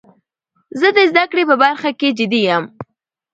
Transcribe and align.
زه 0.79 0.87
د 0.97 0.99
زده 1.11 1.23
کړي 1.31 1.43
په 1.49 1.55
برخه 1.63 1.89
کښي 1.99 2.09
جدي 2.17 2.41
یم. 2.49 2.63